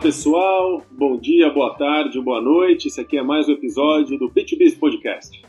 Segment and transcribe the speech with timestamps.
[0.00, 2.88] pessoal, bom dia, boa tarde, boa noite.
[2.88, 5.42] Esse aqui é mais um episódio do Pitch Podcast.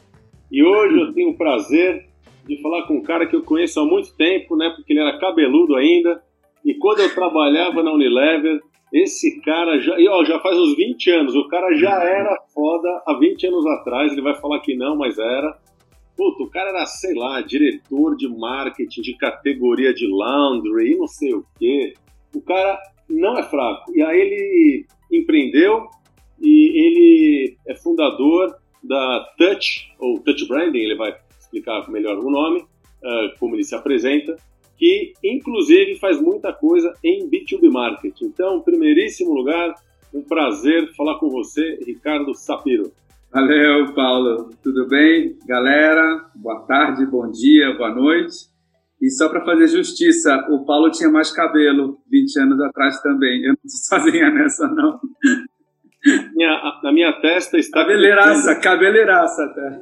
[0.51, 2.05] E hoje eu tenho o prazer
[2.45, 4.69] de falar com um cara que eu conheço há muito tempo, né?
[4.75, 6.21] Porque ele era cabeludo ainda.
[6.65, 8.59] E quando eu trabalhava na Unilever,
[8.91, 12.89] esse cara já, e, ó, já faz uns 20 anos, o cara já era foda
[13.07, 14.11] há 20 anos atrás.
[14.11, 15.57] Ele vai falar que não, mas era.
[16.17, 21.33] Puta, o cara era, sei lá, diretor de marketing de categoria de laundry, não sei
[21.33, 21.93] o quê.
[22.35, 22.77] O cara
[23.11, 23.91] não é fraco.
[23.93, 25.87] E aí ele empreendeu
[26.39, 32.61] e ele é fundador da Touch, ou Touch Branding, ele vai explicar melhor o nome,
[32.61, 34.35] uh, como ele se apresenta,
[34.77, 38.25] que inclusive faz muita coisa em B2B Marketing.
[38.25, 39.75] Então, primeiríssimo lugar,
[40.13, 42.91] um prazer falar com você, Ricardo Sapiro.
[43.31, 44.49] Valeu, Paulo.
[44.61, 45.37] Tudo bem?
[45.45, 48.50] Galera, boa tarde, bom dia, boa noite.
[49.01, 53.41] E só para fazer justiça, o Paulo tinha mais cabelo 20 anos atrás também.
[53.43, 54.99] Eu não estou sozinha nessa, não.
[56.35, 57.81] Minha, minha testa está.
[57.81, 58.61] Cabeleiraça, crescendo.
[58.61, 59.81] cabeleiraça até.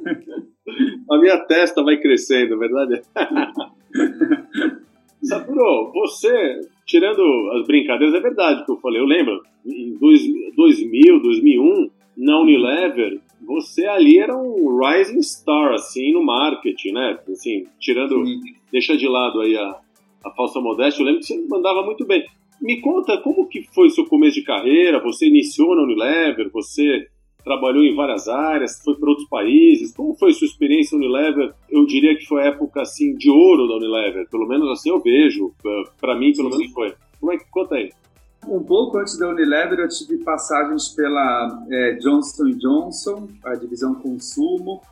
[1.10, 3.02] A minha testa vai crescendo, verdade?
[5.22, 7.22] Saburo, você, tirando
[7.58, 9.00] as brincadeiras, é verdade que eu falei.
[9.00, 13.20] Eu lembro, em 2000, 2001, na Unilever,
[13.50, 17.18] você ali era um rising star, assim, no marketing, né?
[17.28, 18.40] Assim, tirando, Sim.
[18.70, 19.76] deixa de lado aí a,
[20.24, 22.24] a falsa modéstia, eu lembro que você mandava muito bem.
[22.62, 27.08] Me conta como que foi o seu começo de carreira, você iniciou na Unilever, você
[27.42, 31.52] trabalhou em várias áreas, foi para outros países, como foi a sua experiência na Unilever?
[31.68, 35.00] Eu diria que foi a época, assim, de ouro da Unilever, pelo menos assim eu
[35.00, 35.52] vejo,
[36.00, 36.94] para mim pelo menos foi.
[37.18, 37.90] Como é que, conta aí.
[38.46, 44.82] Um pouco antes da Unilever, eu tive passagens pela é, Johnson Johnson, a divisão consumo,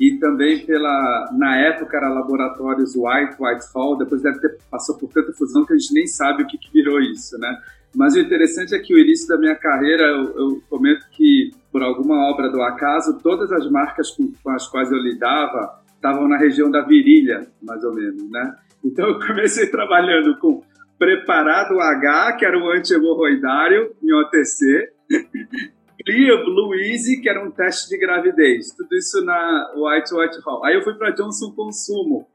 [0.00, 5.32] e também pela, na época, era Laboratórios White, Whitehall, depois deve ter passou por tanta
[5.32, 7.56] fusão que a gente nem sabe o que, que virou isso, né?
[7.94, 11.80] Mas o interessante é que o início da minha carreira, eu, eu comento que, por
[11.80, 16.36] alguma obra do acaso, todas as marcas com, com as quais eu lidava estavam na
[16.36, 18.56] região da virilha, mais ou menos, né?
[18.84, 20.62] Então eu comecei trabalhando com
[20.98, 24.92] Preparado H, que era um anti-hemorroidário em OTC,
[26.04, 28.74] Clear Blue Easy, que era um teste de gravidez.
[28.76, 30.64] Tudo isso na White White Hall.
[30.64, 32.26] Aí eu fui para Johnson Consumo.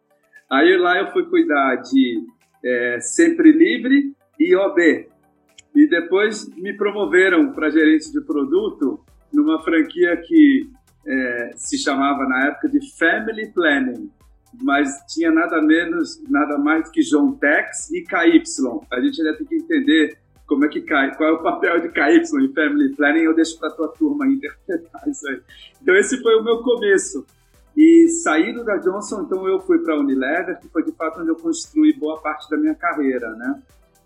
[0.50, 2.24] Aí lá eu fui cuidar de
[2.66, 5.08] é, Sempre Livre e OB.
[5.76, 9.00] E depois me promoveram para gerente de produto
[9.31, 10.70] numa franquia que
[11.08, 14.12] é, se chamava na época de Family Planning
[14.62, 18.44] mas tinha nada menos, nada mais que John Tex e KY.
[18.92, 20.18] A gente ainda tem que entender
[20.50, 23.59] como é que cai, qual é o papel de KY em Family Planning, eu deixo
[23.59, 25.40] para tua turma interpretar isso aí.
[25.80, 27.26] Então esse foi o meu começo.
[27.78, 31.30] E saindo da Johnson, então eu fui para a Unilever, que foi de fato onde
[31.30, 33.62] eu construí boa parte da minha carreira, né?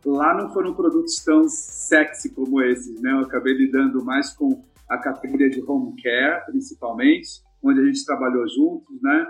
[0.05, 3.13] Lá não foram produtos tão sexy como esses, né?
[3.13, 8.45] Eu acabei lidando mais com a categoria de home care, principalmente, onde a gente trabalhou
[8.49, 9.27] juntos, né?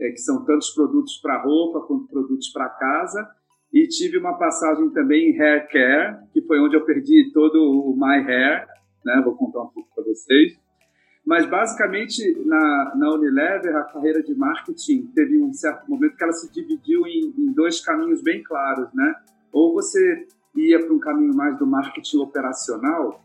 [0.00, 3.28] É, que são tantos produtos para roupa quanto produtos para casa.
[3.72, 7.94] E tive uma passagem também em hair care, que foi onde eu perdi todo o
[7.96, 8.66] my hair,
[9.04, 9.20] né?
[9.22, 10.58] Vou contar um pouco para vocês.
[11.26, 16.32] Mas basicamente na, na Unilever a carreira de marketing teve um certo momento que ela
[16.32, 19.14] se dividiu em, em dois caminhos bem claros, né?
[19.52, 20.26] Ou você
[20.56, 23.22] ia para um caminho mais do marketing operacional,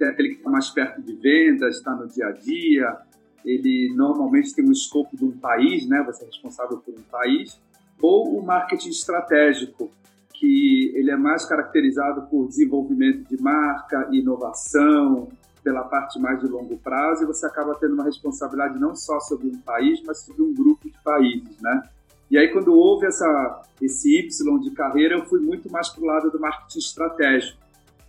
[0.00, 2.96] é aquele que está mais perto de vendas, está no dia a dia,
[3.44, 6.02] ele normalmente tem um escopo de um país, né?
[6.06, 7.60] Você é responsável por um país,
[8.00, 9.90] ou o marketing estratégico,
[10.32, 15.28] que ele é mais caracterizado por desenvolvimento de marca, inovação,
[15.62, 19.48] pela parte mais de longo prazo, e você acaba tendo uma responsabilidade não só sobre
[19.48, 21.82] um país, mas sobre um grupo de países, né?
[22.30, 26.06] E aí, quando houve essa, esse Y de carreira, eu fui muito mais para o
[26.06, 27.58] lado do marketing estratégico,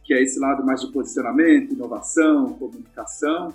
[0.04, 3.54] que é esse lado mais de posicionamento, inovação, comunicação,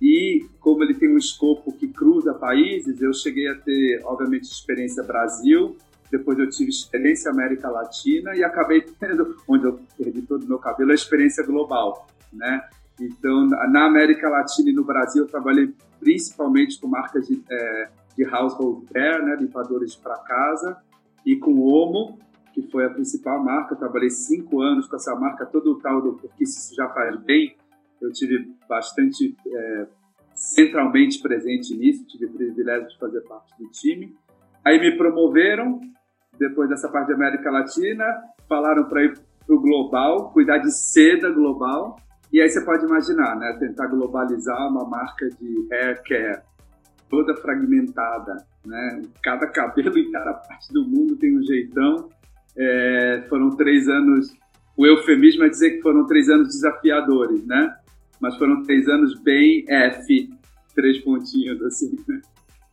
[0.00, 5.02] e como ele tem um escopo que cruza países, eu cheguei a ter, obviamente, experiência
[5.02, 5.76] Brasil,
[6.10, 10.58] depois eu tive experiência América Latina e acabei tendo, onde eu perdi todo o meu
[10.58, 12.68] cabelo, a experiência global, né?
[13.00, 18.24] Então, na América Latina e no Brasil, eu trabalhei principalmente com marcas de, é, de
[18.24, 20.76] household care, né, limpadores para casa,
[21.26, 22.18] e com Omo,
[22.52, 23.74] que foi a principal marca.
[23.74, 27.16] Eu trabalhei cinco anos com essa marca, todo o tal do porque isso já faz
[27.16, 27.56] bem,
[28.04, 29.86] eu tive bastante é,
[30.34, 34.14] centralmente presente nisso, tive o privilégio de fazer parte do time.
[34.64, 35.80] Aí me promoveram,
[36.38, 38.04] depois dessa parte da América Latina,
[38.48, 41.96] falaram para ir para o global, cuidar de seda global.
[42.32, 43.56] E aí você pode imaginar, né?
[43.60, 46.42] Tentar globalizar uma marca de hair care
[47.08, 49.02] toda fragmentada, né?
[49.22, 52.08] Cada cabelo em cada parte do mundo tem um jeitão.
[52.56, 54.34] É, foram três anos
[54.76, 57.74] o eufemismo é dizer que foram três anos desafiadores, né?
[58.24, 60.30] Mas foram três anos bem F,
[60.74, 62.22] três pontinhos assim, né?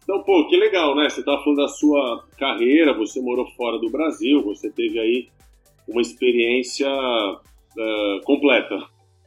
[0.01, 1.09] Então, pô, que legal, né?
[1.09, 5.27] Você estava falando da sua carreira, você morou fora do Brasil, você teve aí
[5.89, 8.77] uma experiência uh, completa.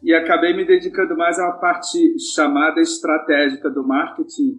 [0.03, 1.99] E acabei me dedicando mais à parte
[2.35, 4.56] chamada estratégica do marketing,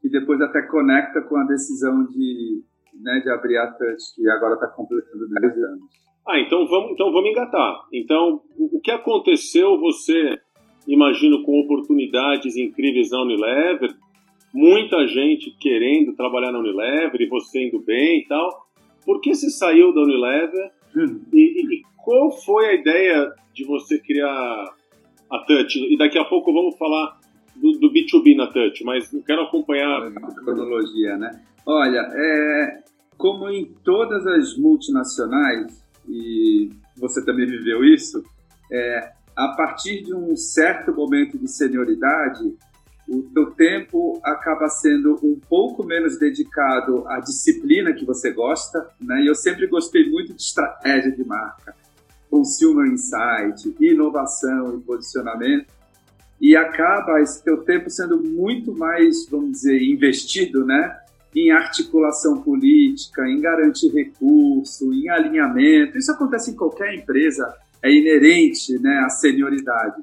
[0.00, 2.62] que depois até conecta com a decisão de,
[3.02, 6.08] né, de abrir a Touch, que agora está completando 10 anos.
[6.28, 7.86] Ah, então vamos, então vamos engatar.
[7.92, 10.38] Então, o que aconteceu, você,
[10.86, 13.94] imagino, com oportunidades incríveis na Unilever,
[14.52, 18.66] muita gente querendo trabalhar na Unilever e você indo bem e tal.
[19.04, 20.70] Por que você saiu da Unilever?
[20.96, 21.20] Hum.
[21.32, 24.74] E, e, qual foi a ideia de você criar
[25.30, 25.78] a Touch?
[25.78, 27.18] E daqui a pouco vamos falar
[27.56, 31.42] do, do B2B na Touch, mas eu quero acompanhar a cronologia, né?
[31.66, 32.82] Olha, é,
[33.16, 38.22] como em todas as multinacionais, e você também viveu isso,
[38.72, 42.56] é, a partir de um certo momento de senioridade,
[43.08, 49.22] o teu tempo acaba sendo um pouco menos dedicado à disciplina que você gosta, né?
[49.22, 51.72] E eu sempre gostei muito de estratégia de marca,
[52.28, 55.72] consumer insight, inovação e posicionamento.
[56.40, 60.98] E acaba esse teu tempo sendo muito mais, vamos dizer, investido, né?
[61.32, 65.96] Em articulação política, em garantir recurso, em alinhamento.
[65.96, 70.02] Isso acontece em qualquer empresa, é inerente né, à senioridade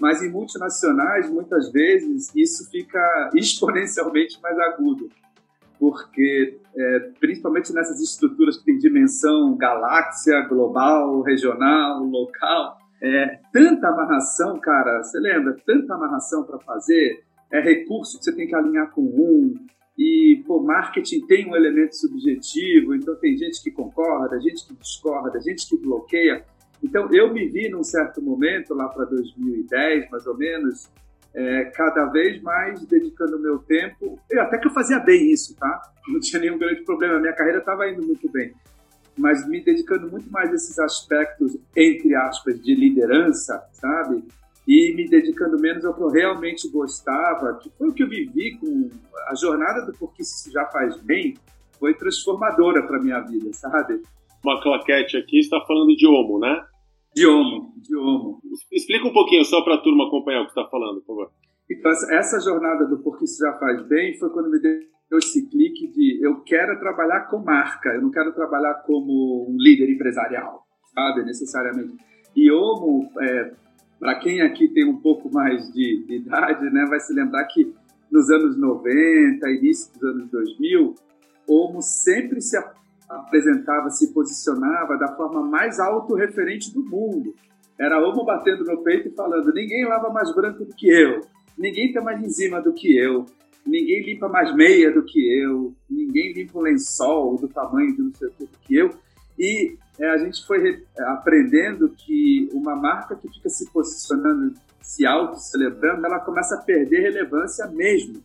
[0.00, 5.10] mas em multinacionais, muitas vezes, isso fica exponencialmente mais agudo,
[5.78, 14.58] porque, é, principalmente nessas estruturas que têm dimensão galáxia, global, regional, local, é, tanta amarração,
[14.58, 15.56] cara, você lembra?
[15.66, 19.54] Tanta amarração para fazer, é recurso que você tem que alinhar com um,
[19.98, 25.38] e, pô, marketing tem um elemento subjetivo, então tem gente que concorda, gente que discorda,
[25.40, 26.42] gente que bloqueia.
[26.82, 30.88] Então, eu me vi num certo momento, lá para 2010, mais ou menos,
[31.34, 35.80] é, cada vez mais dedicando meu tempo, até que eu fazia bem isso, tá?
[36.08, 38.52] Não tinha nenhum grande problema, minha carreira estava indo muito bem,
[39.16, 44.24] mas me dedicando muito mais a esses aspectos, entre aspas, de liderança, sabe?
[44.66, 48.58] E me dedicando menos ao que eu realmente gostava, que foi o que eu vivi
[48.58, 48.88] com
[49.28, 51.34] a jornada do Porque Isso Já Faz Bem,
[51.78, 54.02] foi transformadora para minha vida, sabe?
[54.44, 56.64] Uma claquete aqui está falando de homo, né?
[57.14, 58.40] Diomo, Diomo.
[58.72, 61.32] Explica um pouquinho só para a turma acompanhar o que está falando, por favor.
[61.70, 65.88] Então, essa jornada do Porque Isso Já Faz Bem foi quando me deu esse clique
[65.88, 70.64] de eu quero trabalhar com marca, eu não quero trabalhar como um líder empresarial,
[70.94, 71.96] sabe, necessariamente.
[72.34, 73.52] E Omo, é,
[73.98, 77.72] para quem aqui tem um pouco mais de, de idade, né, vai se lembrar que
[78.10, 80.94] nos anos 90, início dos anos 2000,
[81.48, 82.56] Omo sempre se
[83.10, 87.34] apresentava, se posicionava da forma mais autorreferente do mundo.
[87.78, 91.20] Era Omo batendo no peito e falando: ninguém lava mais branco do que eu,
[91.58, 93.26] ninguém tem mais enzima do que eu,
[93.66, 98.10] ninguém limpa mais meia do que eu, ninguém limpa um lençol do tamanho de não
[98.10, 98.90] que do que eu.
[99.38, 106.04] E é, a gente foi aprendendo que uma marca que fica se posicionando, se auto-celebrando,
[106.04, 108.22] ela começa a perder relevância mesmo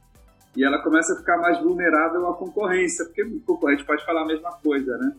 [0.55, 4.27] e ela começa a ficar mais vulnerável à concorrência, porque o concorrente pode falar a
[4.27, 5.13] mesma coisa, né?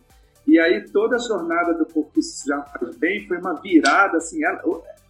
[0.47, 4.39] E aí toda a jornada do Porque Isso Já Faz Bem foi uma virada, assim,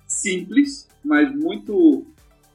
[0.08, 2.06] simples, mas muito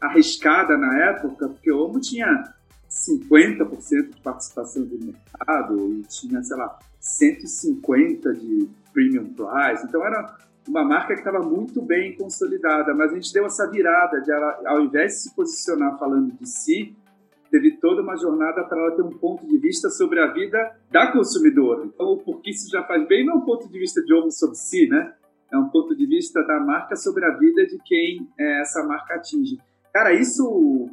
[0.00, 2.52] arriscada na época, porque o Omo tinha
[2.90, 10.36] 50% de participação do mercado e tinha, sei lá, 150 de premium price, então era
[10.68, 14.60] uma marca que estava muito bem consolidada, mas a gente deu essa virada de ela,
[14.66, 16.96] ao invés de se posicionar falando de si,
[17.52, 21.12] teve toda uma jornada para ela ter um ponto de vista sobre a vida da
[21.12, 21.84] consumidora.
[21.84, 24.30] Então, o porquê isso já faz bem não é um ponto de vista de homo
[24.30, 25.12] sobre si, né?
[25.52, 29.16] É um ponto de vista da marca sobre a vida de quem é, essa marca
[29.16, 29.58] atinge.
[29.92, 30.88] Cara, isso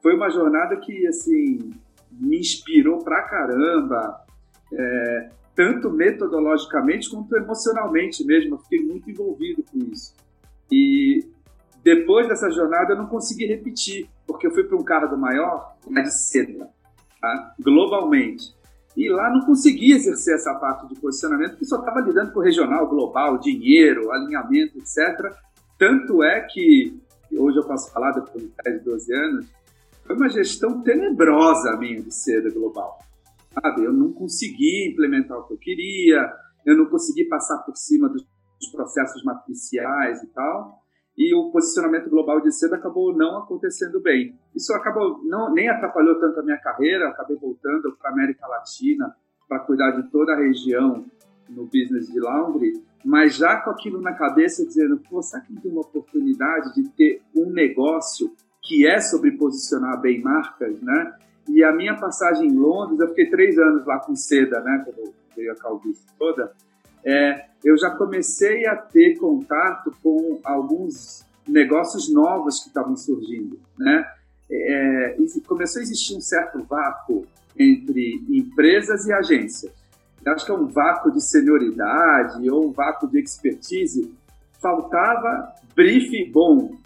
[0.00, 1.72] foi uma jornada que, assim,
[2.12, 4.24] me inspirou pra caramba,
[4.72, 8.54] é, tanto metodologicamente quanto emocionalmente mesmo.
[8.54, 10.14] Eu fiquei muito envolvido com isso.
[10.70, 11.26] E
[11.82, 16.10] depois dessa jornada eu não consegui repetir, porque eu fui para um cargo maior, de
[16.10, 16.68] seda,
[17.20, 17.54] tá?
[17.60, 18.54] globalmente.
[18.96, 22.42] E lá não consegui exercer essa parte de posicionamento, porque só estava lidando com o
[22.42, 25.34] regional, global, dinheiro, alinhamento, etc.
[25.78, 26.98] Tanto é que,
[27.36, 29.46] hoje eu posso falar, depois de 10, 12 anos,
[30.06, 32.98] foi uma gestão tenebrosa a minha de seda global.
[33.52, 33.84] Sabe?
[33.84, 36.32] Eu não consegui implementar o que eu queria,
[36.64, 38.24] eu não consegui passar por cima dos
[38.72, 40.85] processos matriciais e tal
[41.16, 44.38] e o posicionamento global de cedo acabou não acontecendo bem.
[44.54, 49.14] Isso acabou não nem atrapalhou tanto a minha carreira, acabei voltando para a América Latina
[49.48, 51.04] para cuidar de toda a região
[51.48, 52.72] no business de laundry,
[53.04, 56.88] mas já com aquilo na cabeça, dizendo, pô, será que não tem uma oportunidade de
[56.90, 58.32] ter um negócio
[58.62, 61.14] que é sobre posicionar bem marcas, né?
[61.48, 64.82] E a minha passagem em Londres, eu fiquei três anos lá com seda, né?
[64.84, 66.52] Quando veio a calvície toda.
[67.06, 74.04] É, eu já comecei a ter contato com alguns negócios novos que estavam surgindo, né?
[74.50, 77.24] É, começou a existir um certo vácuo
[77.58, 79.72] entre empresas e agências.
[80.24, 84.12] Eu acho que é um vácuo de senioridade ou um vácuo de expertise.
[84.60, 86.76] Faltava briefing bom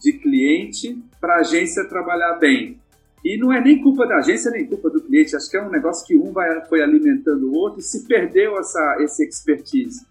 [0.00, 2.79] de cliente para a agência trabalhar bem.
[3.30, 5.36] E não é nem culpa da agência, nem culpa do cliente.
[5.36, 8.58] Acho que é um negócio que um vai, foi alimentando o outro e se perdeu
[8.58, 10.04] essa, esse expertise.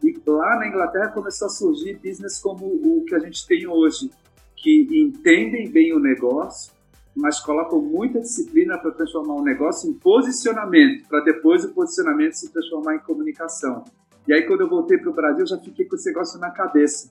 [0.00, 4.08] E lá na Inglaterra começou a surgir business como o que a gente tem hoje,
[4.54, 6.72] que entendem bem o negócio,
[7.16, 12.52] mas colocam muita disciplina para transformar o negócio em posicionamento, para depois o posicionamento se
[12.52, 13.82] transformar em comunicação.
[14.28, 17.10] E aí, quando eu voltei para o Brasil, já fiquei com esse negócio na cabeça.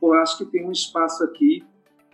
[0.00, 1.64] Pô, acho que tem um espaço aqui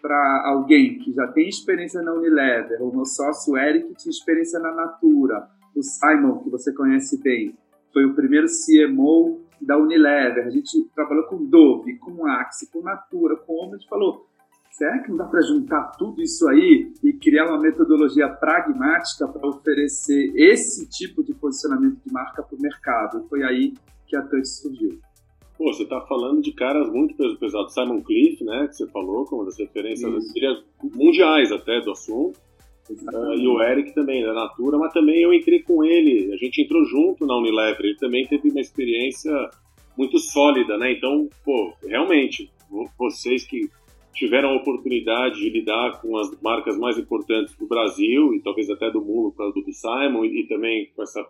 [0.02, 4.74] para alguém que já tem experiência na Unilever, o meu sócio Eric tinha experiência na
[4.74, 7.56] Natura, o Simon, que você conhece bem,
[7.92, 13.36] foi o primeiro CMO da Unilever, a gente trabalhou com Dove, com Axe, com Natura,
[13.36, 14.26] com Omo, a gente falou,
[14.72, 19.48] será que não dá para juntar tudo isso aí e criar uma metodologia pragmática para
[19.48, 23.24] oferecer esse tipo de posicionamento de marca para o mercado?
[23.28, 23.72] Foi aí
[24.06, 24.98] que a Touch surgiu.
[25.62, 27.70] Pô, você está falando de caras muito peso pesado.
[27.70, 30.12] Simon Cliff, né, que você falou, como das referências
[30.82, 32.36] mundiais até do assunto.
[32.90, 36.60] Uh, e o Eric também, da Natura, mas também eu entrei com ele, a gente
[36.60, 39.32] entrou junto na Unilever, ele também teve uma experiência
[39.96, 40.94] muito sólida, né?
[40.94, 42.50] Então, pô, realmente,
[42.98, 43.70] vocês que
[44.12, 48.90] tiveram a oportunidade de lidar com as marcas mais importantes do Brasil e talvez até
[48.90, 51.24] do mundo, por causa do Simon, e também com essa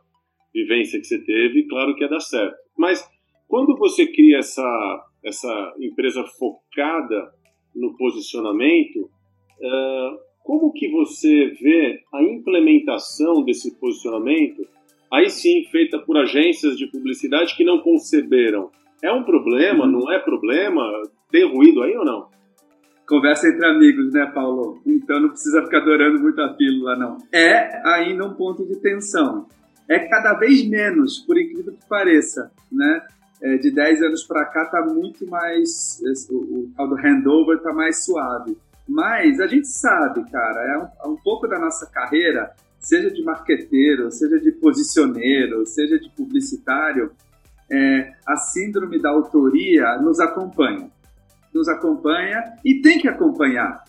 [0.55, 2.57] vivência que você teve, claro que ia dar certo.
[2.79, 3.07] Mas
[3.53, 7.35] quando você cria essa, essa empresa focada
[7.77, 14.67] no posicionamento, uh, como que você vê a implementação desse posicionamento,
[15.13, 18.71] aí sim feita por agências de publicidade que não conceberam?
[19.03, 19.85] É um problema?
[19.85, 20.01] Uhum.
[20.01, 20.91] Não é problema?
[21.31, 22.29] Tem ruído aí ou não?
[23.07, 24.81] Conversa entre amigos, né, Paulo?
[24.87, 27.19] Então não precisa ficar adorando muito a pílula, não.
[27.31, 29.47] É ainda um ponto de tensão.
[29.91, 33.07] É cada vez menos, por incrível que pareça, né?
[33.43, 36.01] É, de 10 anos para cá está muito mais.
[36.31, 38.57] O, tal do handover está mais suave.
[38.89, 43.23] Mas a gente sabe, cara, é um, é um, pouco da nossa carreira, seja de
[43.23, 47.13] marqueteiro, seja de posicioneiro, seja de publicitário,
[47.71, 50.91] é, a síndrome da autoria nos acompanha.
[51.55, 53.85] Nos acompanha e tem que acompanhar.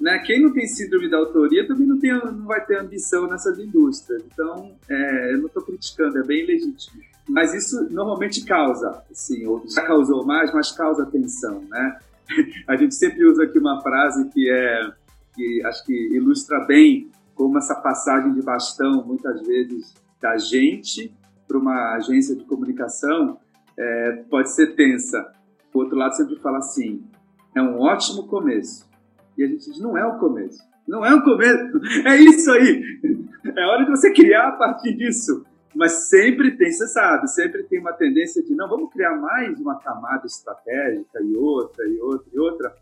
[0.00, 0.18] Né?
[0.20, 4.22] Quem não tem síndrome da autoria também não, tem, não vai ter ambição nessas indústrias.
[4.32, 7.00] Então, é, eu não estou criticando, é bem legítimo.
[7.30, 11.98] Mas isso normalmente causa, assim, ou já causou mais, mas causa tensão, né?
[12.66, 14.92] A gente sempre usa aqui uma frase que é,
[15.34, 21.12] que acho que ilustra bem como essa passagem de bastão, muitas vezes, da gente
[21.48, 23.38] para uma agência de comunicação
[23.76, 25.32] é, pode ser tensa.
[25.72, 27.02] O outro lado sempre fala assim,
[27.56, 28.88] é um ótimo começo.
[29.36, 30.62] E a gente diz, não é o começo.
[30.86, 31.80] Não é o começo.
[32.06, 32.82] É isso aí.
[33.42, 35.46] É hora de você criar a partir disso.
[35.74, 39.78] Mas sempre tem, você sabe, sempre tem uma tendência de não, vamos criar mais uma
[39.78, 42.74] camada estratégica e outra, e outra, e outra.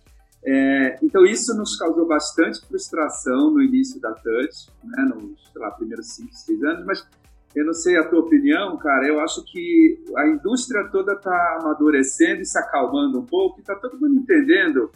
[0.44, 6.14] É, então, isso nos causou bastante frustração no início da Touch, né, nos lá, primeiros
[6.14, 7.06] 5, 6 anos, mas
[7.54, 12.40] eu não sei a tua opinião, cara, eu acho que a indústria toda está amadurecendo
[12.40, 14.90] e se acalmando um pouco, e está todo mundo entendendo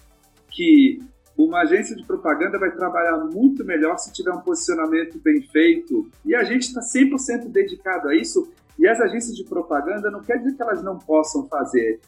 [0.49, 1.01] que
[1.37, 6.11] uma agência de propaganda vai trabalhar muito melhor se tiver um posicionamento bem feito.
[6.25, 8.53] E a gente está 100% dedicado a isso.
[8.79, 12.01] E as agências de propaganda não quer dizer que elas não possam fazer.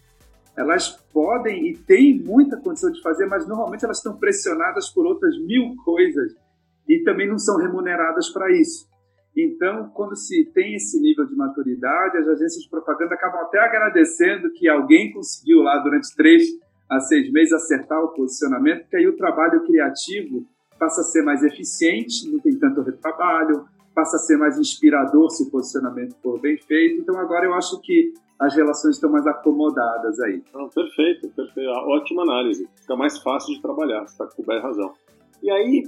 [0.57, 5.37] Elas podem e têm muita condição de fazer, mas normalmente elas estão pressionadas por outras
[5.38, 6.35] mil coisas
[6.88, 8.88] e também não são remuneradas para isso.
[9.37, 14.52] Então, quando se tem esse nível de maturidade, as agências de propaganda acabam até agradecendo
[14.52, 16.45] que alguém conseguiu lá durante três
[16.88, 20.47] a seis meses acertar o posicionamento, porque aí o trabalho criativo
[20.79, 23.64] passa a ser mais eficiente, não tem tanto retrabalho,
[23.95, 27.00] passa a ser mais inspirador se o posicionamento for bem feito.
[27.00, 30.43] Então agora eu acho que as relações estão mais acomodadas aí.
[30.53, 31.71] Não, perfeito, perfeito.
[31.71, 32.69] Ótima análise.
[32.81, 34.93] Fica mais fácil de trabalhar, você está bem razão.
[35.43, 35.83] E aí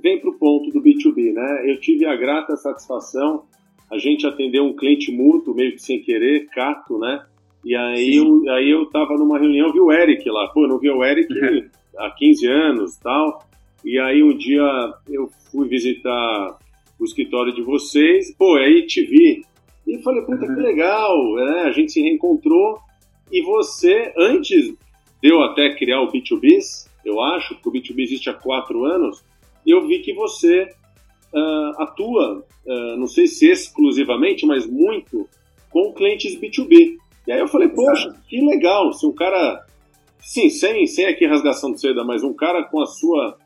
[0.00, 1.70] vem para o ponto do B2B, né?
[1.70, 3.44] Eu tive a grata satisfação,
[3.90, 7.24] a gente atendeu um cliente mútuo, meio que sem querer, Cato, né?
[7.64, 10.48] E aí eu, aí eu tava numa reunião, vi o Eric lá.
[10.48, 11.32] Pô, não vi o Eric
[11.96, 13.46] há 15 anos tal.
[13.84, 14.62] E aí um dia
[15.08, 16.58] eu fui visitar
[16.98, 18.34] o escritório de vocês.
[18.36, 19.44] Pô, aí te vi.
[19.86, 21.62] E falei, puta, que legal, né?
[21.66, 22.78] A gente se reencontrou.
[23.30, 24.68] E você, antes
[25.22, 29.24] de eu até criar o B2Bs, eu acho, que o B2B existe há quatro anos,
[29.66, 30.68] eu vi que você
[31.32, 35.28] uh, atua, uh, não sei se exclusivamente, mas muito,
[35.70, 36.96] com clientes B2B.
[37.26, 39.64] E aí eu falei, poxa, que legal, se um cara,
[40.18, 43.36] sim, sem, sem aqui rasgação de seda, mas um cara com a sua,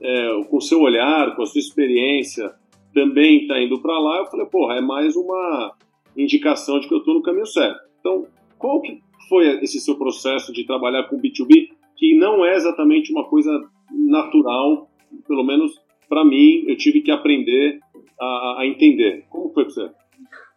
[0.00, 2.52] é, com o seu olhar, com a sua experiência,
[2.94, 5.74] também está indo para lá, eu falei, porra, é mais uma
[6.16, 7.80] indicação de que eu estou no caminho certo.
[7.98, 8.26] Então,
[8.56, 13.24] qual que foi esse seu processo de trabalhar com B2B, que não é exatamente uma
[13.24, 13.50] coisa
[13.90, 14.88] natural,
[15.26, 15.72] pelo menos
[16.08, 17.80] para mim, eu tive que aprender
[18.20, 19.24] a, a entender.
[19.28, 19.90] Como foi para você?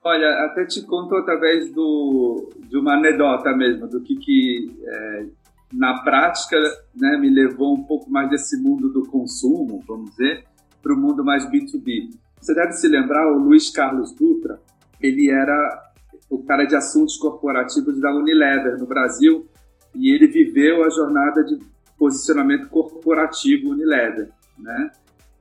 [0.03, 5.25] Olha, até te conto através do, de uma anedota mesmo, do que, que é,
[5.73, 6.57] na prática
[6.95, 10.45] né, me levou um pouco mais desse mundo do consumo, vamos dizer,
[10.81, 12.09] para o mundo mais B2B.
[12.39, 14.59] Você deve se lembrar, o Luiz Carlos Dutra,
[15.01, 15.83] ele era
[16.29, 19.47] o cara de assuntos corporativos da Unilever no Brasil
[19.95, 21.59] e ele viveu a jornada de
[21.97, 24.91] posicionamento corporativo Unilever, né?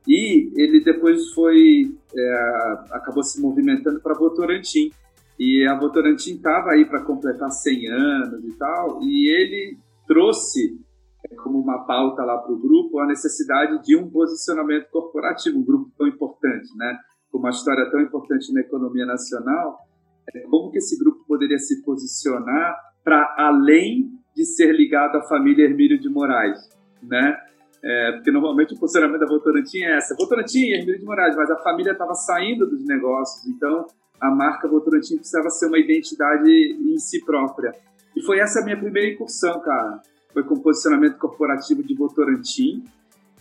[0.06, 4.90] E ele depois foi, é, acabou se movimentando para Votorantim.
[5.38, 10.78] E a Votorantim estava aí para completar 100 anos e tal, e ele trouxe
[11.30, 15.64] é, como uma pauta lá para o grupo a necessidade de um posicionamento corporativo, um
[15.64, 16.98] grupo tão importante, né?
[17.30, 19.76] Com uma história tão importante na economia nacional,
[20.32, 25.64] é, como que esse grupo poderia se posicionar para além de ser ligado à família
[25.64, 26.58] Hermílio de Moraes,
[27.02, 27.36] né?
[27.88, 30.16] É, porque normalmente o posicionamento da Votorantim é essa.
[30.18, 33.86] Votorantim e Hermílio de Moraes, mas a família estava saindo dos negócios, então
[34.20, 37.72] a marca Votorantim precisava ser uma identidade em si própria.
[38.16, 40.00] E foi essa a minha primeira incursão, cara.
[40.32, 42.82] Foi com o posicionamento corporativo de Votorantim.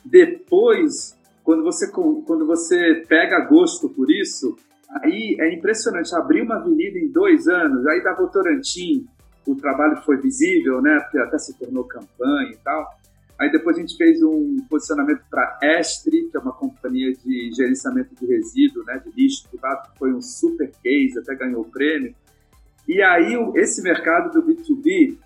[0.03, 4.55] Depois, quando você, quando você pega gosto por isso,
[5.01, 6.13] aí é impressionante.
[6.13, 9.07] Abrir uma avenida em dois anos, aí da Votorantim,
[9.47, 10.99] o trabalho foi visível, né?
[10.99, 12.85] Porque até se tornou campanha e tal.
[13.37, 18.15] Aí depois a gente fez um posicionamento para Estre, que é uma companhia de gerenciamento
[18.15, 22.15] de resíduo, né, de lixo privado, que foi um super case, até ganhou o prêmio.
[22.87, 25.17] E aí esse mercado do B2B,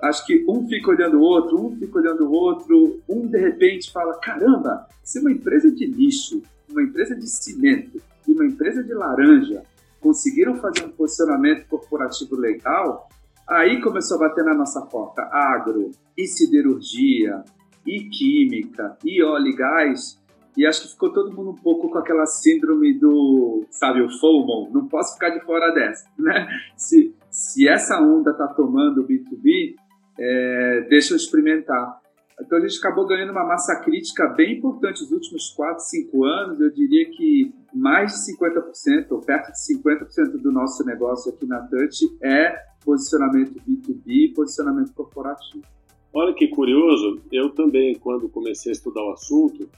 [0.00, 3.92] acho que um fica olhando o outro, um fica olhando o outro, um de repente
[3.92, 8.94] fala, caramba, se uma empresa de lixo, uma empresa de cimento e uma empresa de
[8.94, 9.62] laranja
[10.00, 13.08] conseguiram fazer um posicionamento corporativo legal,
[13.48, 17.42] Aí começou a bater na nossa porta agro, e siderurgia,
[17.86, 20.20] e química, e óleo e gás.
[20.56, 24.70] E acho que ficou todo mundo um pouco com aquela síndrome do, sabe, o FOMO,
[24.72, 26.46] não posso ficar de fora dessa, né?
[26.76, 29.74] Se, se essa onda tá tomando o B2B,
[30.18, 32.01] é, deixa eu experimentar.
[32.42, 36.60] Então a gente acabou ganhando uma massa crítica bem importante nos últimos 4, 5 anos.
[36.60, 41.60] Eu diria que mais de 50%, ou perto de 50% do nosso negócio aqui na
[41.60, 42.52] Touch é
[42.84, 45.64] posicionamento B2B e posicionamento corporativo.
[46.12, 49.70] Olha que curioso, eu também, quando comecei a estudar o assunto,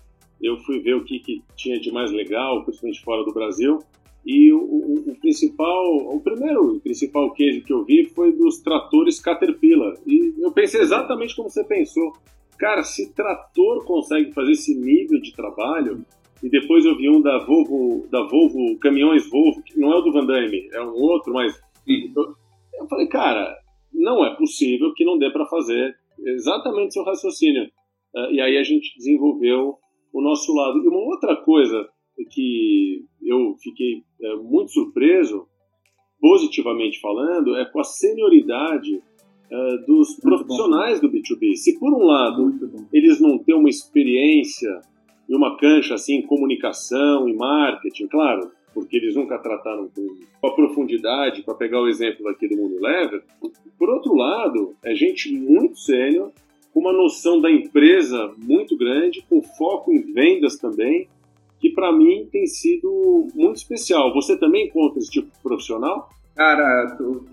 [0.43, 3.79] eu fui ver o que, que tinha de mais legal, principalmente fora do Brasil,
[4.27, 9.21] e o, o, o, principal, o primeiro principal case que eu vi foi dos tratores
[9.21, 9.95] Caterpillar.
[10.07, 12.15] E eu pensei exatamente como você pensou.
[12.59, 16.05] Cara, se trator consegue fazer esse nível de trabalho,
[16.43, 20.01] e depois eu vi um da Volvo, da Volvo, caminhões Volvo, que não é o
[20.03, 23.57] do Van Damme, é um outro, mas eu falei, cara,
[23.93, 27.65] não é possível que não dê para fazer exatamente seu raciocínio.
[28.15, 29.79] Uh, e aí a gente desenvolveu
[30.13, 30.83] o nosso lado.
[30.83, 31.89] E uma outra coisa
[32.31, 35.47] que eu fiquei uh, muito surpreso,
[36.21, 39.03] positivamente falando, é com a senioridade
[39.51, 41.55] uh, dos profissionais do B2B.
[41.57, 42.55] Se por um lado
[42.93, 44.81] eles não têm uma experiência
[45.29, 50.51] e uma cancha assim em comunicação e marketing, claro, porque eles nunca trataram com a
[50.51, 53.23] profundidade, para pegar o exemplo aqui do Mundo Lever.
[53.79, 56.33] Por outro lado, é gente muito sênior,
[56.73, 61.09] com uma noção da empresa muito grande, com foco em vendas também,
[61.61, 64.13] que para mim tem sido muito especial.
[64.13, 66.11] Você também encontra esse tipo de profissional?
[66.35, 67.25] Cara, tô,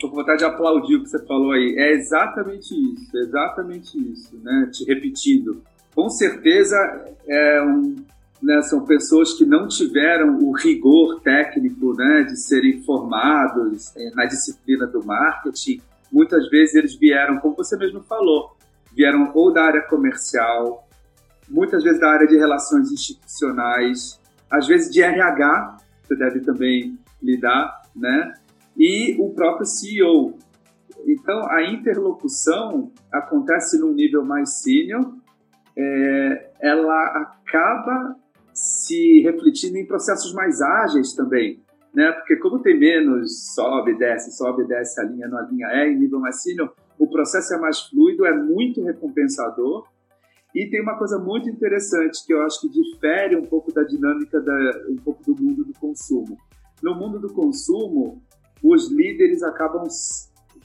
[0.00, 1.76] tô com vontade de aplaudir o que você falou aí.
[1.78, 4.68] É exatamente isso, exatamente isso, né?
[4.72, 5.62] Te repetindo.
[5.94, 6.76] Com certeza
[7.26, 7.96] é um
[8.42, 14.26] né, são pessoas que não tiveram o rigor técnico né, de serem formados eh, na
[14.26, 15.80] disciplina do marketing.
[16.10, 18.56] Muitas vezes eles vieram, como você mesmo falou,
[18.94, 20.88] vieram ou da área comercial,
[21.48, 27.82] muitas vezes da área de relações institucionais, às vezes de RH, você deve também lidar,
[27.94, 28.34] né?
[28.78, 30.34] E o próprio CEO.
[31.06, 35.14] Então, a interlocução acontece num nível mais sênior,
[35.76, 38.16] é, ela acaba
[38.52, 41.62] se refletindo em processos mais ágeis também.
[41.94, 42.12] né?
[42.12, 46.20] Porque como tem menos sobe, desce, sobe, desce a linha na linha E em nível
[46.20, 49.86] mais senior, o processo é mais fluido, é muito recompensador.
[50.54, 54.40] E tem uma coisa muito interessante que eu acho que difere um pouco da dinâmica
[54.40, 54.54] da,
[54.88, 56.36] um pouco do mundo do consumo.
[56.82, 58.22] No mundo do consumo,
[58.62, 59.86] os líderes acabam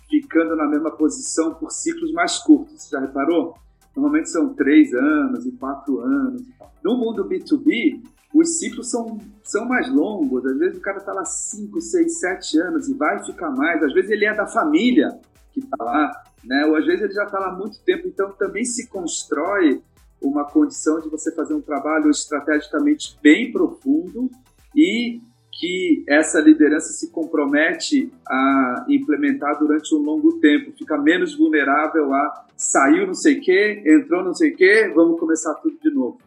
[0.09, 2.89] ficando na mesma posição por ciclos mais curtos.
[2.89, 3.55] Já reparou?
[3.95, 6.43] Normalmente são três anos e quatro anos.
[6.83, 8.01] No mundo B2B,
[8.33, 10.45] os ciclos são, são mais longos.
[10.45, 13.81] Às vezes o cara está lá cinco, seis, sete anos e vai ficar mais.
[13.83, 15.19] Às vezes ele é da família
[15.51, 16.65] que está lá, né?
[16.65, 18.07] ou às vezes ele já está lá há muito tempo.
[18.07, 19.81] Então também se constrói
[20.21, 24.29] uma condição de você fazer um trabalho estrategicamente bem profundo
[24.75, 25.21] e
[25.59, 32.45] que essa liderança se compromete a implementar durante um longo tempo, fica menos vulnerável a
[32.57, 36.17] saiu não sei o quê, entrou não sei o quê, vamos começar tudo de novo.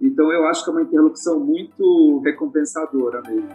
[0.00, 3.48] Então eu acho que é uma interlocução muito recompensadora mesmo.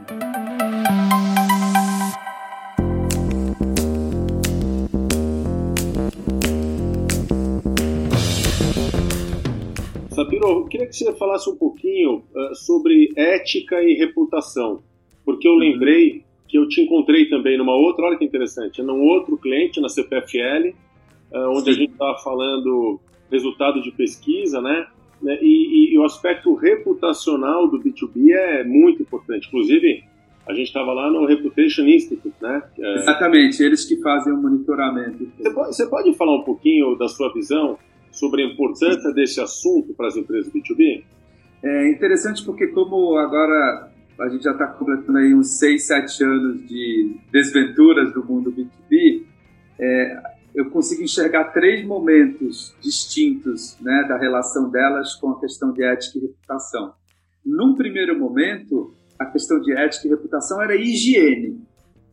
[10.10, 14.84] Sapiro, eu queria que você falasse um pouquinho uh, sobre ética e reputação
[15.26, 19.38] porque eu lembrei que eu te encontrei também numa outra, olha que interessante, num outro
[19.38, 20.68] cliente na CPFL,
[21.34, 21.70] eh, onde Sim.
[21.70, 23.00] a gente estava falando
[23.32, 24.88] resultado de pesquisa, né?
[25.22, 29.48] né e, e, o aspecto reputacional do B2B é muito importante.
[29.48, 30.04] Inclusive,
[30.46, 32.62] a gente estava lá no Reputation Institute, né?
[32.78, 32.96] É...
[32.96, 35.32] Exatamente, eles que fazem o monitoramento.
[35.38, 37.78] Você pode, você pode falar um pouquinho da sua visão
[38.12, 39.14] sobre a importância Sim.
[39.14, 41.04] desse assunto para as empresas B2B?
[41.64, 43.91] É interessante porque como agora
[44.22, 49.24] a gente já está completando aí uns 6, 7 anos de desventuras do mundo B2B,
[49.80, 55.84] é, eu consigo enxergar três momentos distintos né, da relação delas com a questão de
[55.84, 56.94] ética e reputação.
[57.44, 61.62] Num primeiro momento, a questão de ética e reputação era higiene.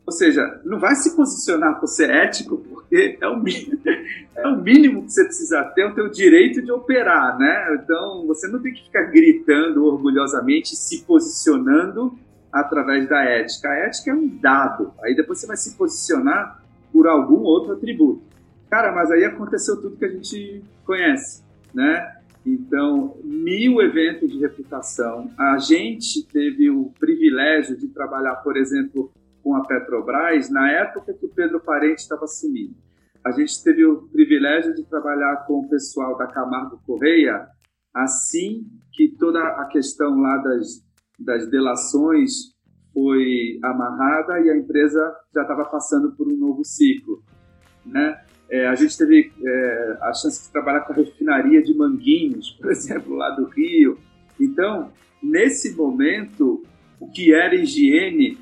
[0.08, 3.78] Ou seja, não vai se posicionar por ser ético, porque é o mínimo,
[4.34, 7.78] é o mínimo que você precisa ter, o teu direito de operar, né?
[7.78, 12.18] Então, você não tem que ficar gritando orgulhosamente, se posicionando
[12.50, 13.68] através da ética.
[13.68, 18.22] A ética é um dado, aí depois você vai se posicionar por algum outro atributo.
[18.70, 21.44] Cara, mas aí aconteceu tudo que a gente conhece,
[21.74, 22.16] né?
[22.46, 25.30] Então, mil eventos de reputação.
[25.36, 29.12] A gente teve o privilégio de trabalhar, por exemplo,
[29.48, 32.76] com a Petrobras na época que o Pedro Parente estava assumindo.
[33.24, 37.48] A gente teve o privilégio de trabalhar com o pessoal da Camargo Correia
[37.94, 40.84] assim que toda a questão lá das,
[41.18, 42.32] das delações
[42.92, 47.22] foi amarrada e a empresa já estava passando por um novo ciclo.
[47.86, 48.20] Né?
[48.50, 52.68] É, a gente teve é, a chance de trabalhar com a refinaria de Manguinhos, por
[52.70, 53.98] exemplo, lá do Rio.
[54.38, 56.62] Então, nesse momento,
[57.00, 58.36] o que era higiene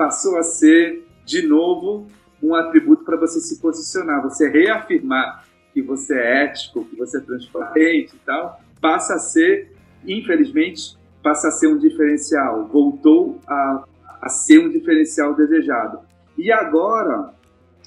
[0.00, 2.06] passou a ser, de novo,
[2.42, 7.20] um atributo para você se posicionar, você reafirmar que você é ético, que você é
[7.20, 9.70] transparente e tal, passa a ser,
[10.06, 13.84] infelizmente, passa a ser um diferencial, voltou a,
[14.22, 15.98] a ser um diferencial desejado.
[16.38, 17.34] E agora,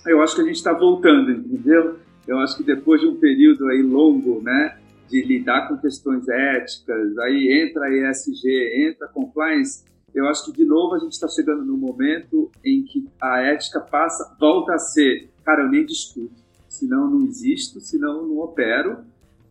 [0.06, 1.98] eu acho que a gente está voltando, entendeu?
[2.28, 4.78] Eu acho que depois de um período aí longo, né,
[5.10, 10.96] de lidar com questões éticas, aí entra ESG, entra compliance, eu acho que de novo
[10.96, 15.64] a gente está chegando no momento em que a ética passa, volta a ser, cara,
[15.64, 16.34] eu nem discuto,
[16.68, 18.98] senão eu não existo, senão eu não opero,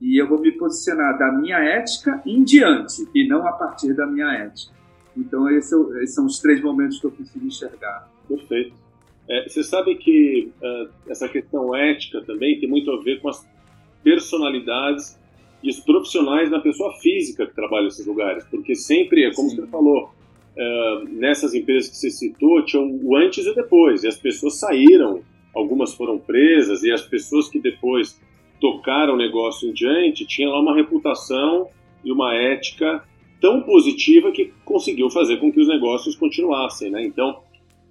[0.00, 4.06] e eu vou me posicionar da minha ética em diante, e não a partir da
[4.06, 4.72] minha ética.
[5.16, 8.10] Então, é esses são os três momentos que eu consigo enxergar.
[8.26, 8.74] Perfeito.
[9.28, 13.46] É, você sabe que uh, essa questão ética também tem muito a ver com as
[14.02, 15.18] personalidades
[15.62, 19.56] e os profissionais da pessoa física que trabalha nesses lugares, porque sempre é como Sim.
[19.56, 20.12] você falou,
[20.56, 25.22] uh, nessas empresas que você citou, tinha o antes e depois, e as pessoas saíram,
[25.54, 28.20] algumas foram presas, e as pessoas que depois
[28.60, 31.68] tocaram o negócio em diante tinham lá uma reputação
[32.04, 33.02] e uma ética
[33.40, 37.04] tão positiva que conseguiu fazer com que os negócios continuassem, né?
[37.04, 37.40] Então,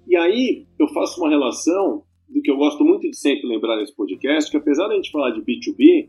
[0.08, 3.94] e aí eu faço uma relação do que eu gosto muito de sempre lembrar nesse
[3.94, 6.08] podcast, que apesar de a gente falar de B2B,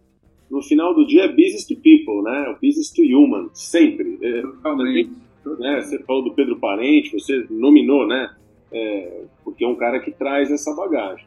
[0.50, 2.50] no final do dia é business to people, né?
[2.50, 4.18] O business to human, sempre.
[4.22, 4.44] É,
[5.60, 5.82] né?
[5.82, 8.34] Você falou do Pedro Parente, você nominou, né?
[8.72, 11.26] É, porque é um cara que traz essa bagagem.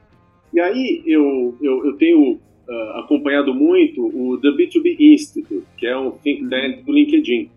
[0.52, 5.96] E aí eu, eu, eu tenho uh, acompanhado muito o The B2B Institute, que é
[5.96, 7.50] um think tank do LinkedIn.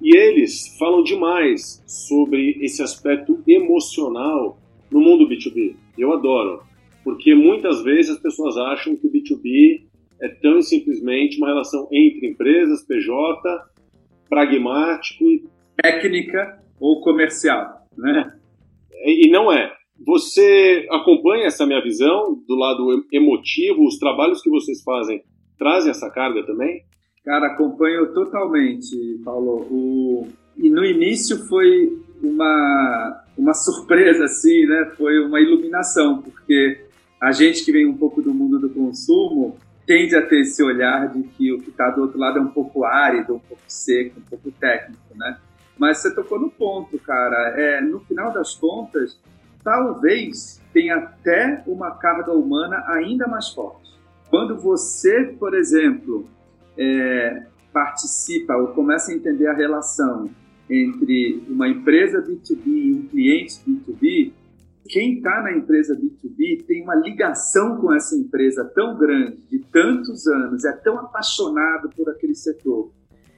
[0.00, 4.58] E eles falam demais sobre esse aspecto emocional
[4.90, 5.74] no mundo B2B.
[5.96, 6.62] Eu adoro,
[7.02, 9.82] porque muitas vezes as pessoas acham que o B2B
[10.20, 13.40] é tão simplesmente uma relação entre empresas, PJ,
[14.28, 15.44] pragmático e
[15.80, 18.32] técnica ou comercial, né?
[19.04, 19.72] E não é.
[20.04, 23.84] Você acompanha essa minha visão do lado emotivo?
[23.84, 25.22] Os trabalhos que vocês fazem
[25.58, 26.82] trazem essa carga também?
[27.24, 29.66] Cara, acompanho totalmente, Paulo.
[29.70, 30.28] O...
[30.56, 34.92] E no início foi uma, uma surpresa, assim, né?
[34.96, 36.80] Foi uma iluminação, porque
[37.20, 41.08] a gente que vem um pouco do mundo do consumo tende a ter esse olhar
[41.08, 44.20] de que o que está do outro lado é um pouco árido, um pouco seco,
[44.20, 45.38] um pouco técnico, né?
[45.78, 47.54] Mas você tocou no ponto, cara.
[47.56, 49.18] É, no final das contas,
[49.62, 53.88] talvez tenha até uma carga humana ainda mais forte.
[54.28, 56.28] Quando você, por exemplo,
[56.76, 60.28] é, participa ou começa a entender a relação
[60.68, 64.32] entre uma empresa B2B e um cliente B2B,
[64.88, 70.26] quem está na empresa B2B tem uma ligação com essa empresa tão grande, de tantos
[70.26, 72.90] anos, é tão apaixonado por aquele setor.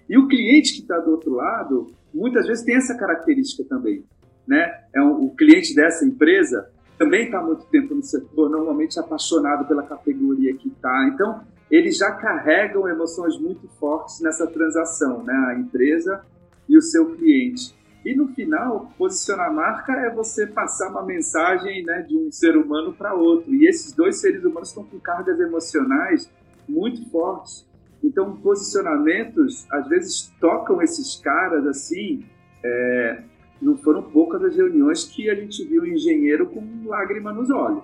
[0.09, 4.05] E o cliente que está do outro lado, muitas vezes tem essa característica também.
[4.46, 4.73] Né?
[4.94, 9.83] É um, o cliente dessa empresa também está muito tempo no setor, normalmente apaixonado pela
[9.83, 11.11] categoria que está.
[11.12, 15.35] Então, eles já carregam emoções muito fortes nessa transação, né?
[15.49, 16.25] a empresa
[16.68, 17.75] e o seu cliente.
[18.05, 22.57] E no final, posicionar a marca é você passar uma mensagem né, de um ser
[22.57, 23.55] humano para outro.
[23.55, 26.31] E esses dois seres humanos estão com cargas emocionais
[26.66, 27.68] muito fortes.
[28.03, 32.25] Então, posicionamentos às vezes tocam esses caras assim.
[32.65, 33.23] É,
[33.61, 37.83] não foram poucas as reuniões que a gente viu engenheiro com lágrima nos olhos.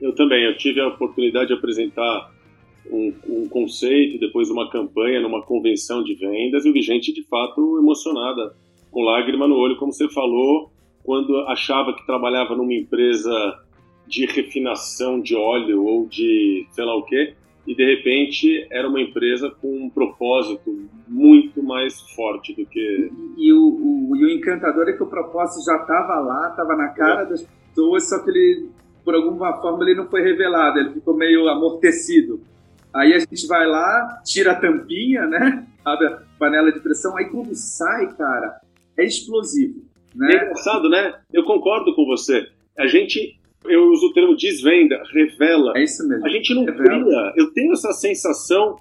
[0.00, 0.44] Eu também.
[0.44, 2.30] Eu tive a oportunidade de apresentar
[2.90, 7.22] um, um conceito depois de uma campanha numa convenção de vendas e vi gente de
[7.24, 8.54] fato emocionada
[8.90, 10.70] com lágrima no olho, como você falou,
[11.02, 13.30] quando achava que trabalhava numa empresa
[14.06, 17.34] de refinação de óleo ou de sei lá o quê,
[17.66, 23.10] e de repente era uma empresa com um propósito muito mais forte do que.
[23.36, 26.76] E, e o, o, e o encantador é que o propósito já estava lá, estava
[26.76, 27.26] na cara é.
[27.26, 28.68] das pessoas, só que ele,
[29.04, 32.40] por alguma forma, ele não foi revelado, ele ficou meio amortecido.
[32.94, 35.66] Aí a gente vai lá, tira a tampinha, né?
[35.84, 38.60] Abre a panela de pressão, aí quando sai, cara,
[38.96, 39.82] é explosivo.
[40.14, 40.32] Né?
[40.32, 41.14] É engraçado, né?
[41.32, 42.46] Eu concordo com você.
[42.78, 43.38] A gente,
[43.70, 45.72] eu uso o termo desvenda, revela.
[45.76, 46.26] É isso mesmo.
[46.26, 47.04] A gente não revela.
[47.04, 47.32] cria.
[47.36, 48.76] Eu tenho essa sensação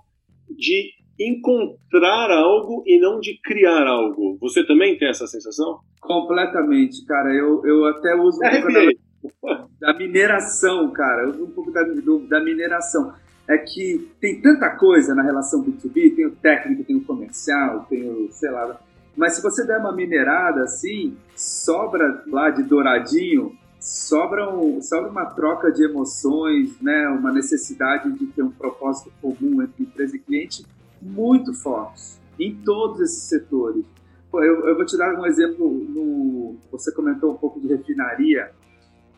[0.49, 4.37] de encontrar algo e não de criar algo.
[4.41, 5.79] Você também tem essa sensação?
[6.01, 7.33] Completamente, cara.
[7.33, 11.23] Eu, eu até uso um pouco da, da, mineração, cara.
[11.23, 13.13] Eu uso um pouco da, do, da mineração.
[13.47, 18.09] É que tem tanta coisa na relação B2B, tem o técnico, tem o comercial, tem
[18.09, 18.79] o, sei lá,
[19.15, 25.25] mas se você der uma minerada assim, sobra lá de douradinho, sobra, um, sobra uma
[25.25, 27.07] troca de emoções, né?
[27.09, 30.65] uma necessidade de ter um propósito comum entre empresa e cliente
[31.01, 33.85] muito forte em todos esses setores.
[34.33, 35.71] Eu, eu, vou te dar um exemplo.
[35.71, 38.51] No, você comentou um pouco de refinaria.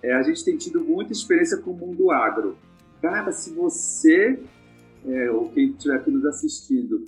[0.04, 2.56] É, a gente tem tido muita experiência com o mundo agro.
[3.02, 4.40] Cara, se você,
[5.06, 7.04] é, ou quem estiver aqui nos assistindo,